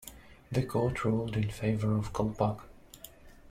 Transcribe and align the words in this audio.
The 0.51 0.63
Court 0.63 1.05
ruled 1.05 1.37
in 1.37 1.51
favour 1.51 1.95
of 1.95 2.11
Kolpak. 2.11 2.61